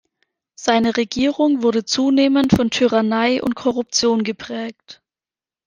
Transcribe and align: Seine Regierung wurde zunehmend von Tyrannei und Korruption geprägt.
Seine 0.55 0.97
Regierung 0.97 1.61
wurde 1.61 1.85
zunehmend 1.85 2.53
von 2.55 2.71
Tyrannei 2.71 3.39
und 3.43 3.53
Korruption 3.53 4.23
geprägt. 4.23 5.03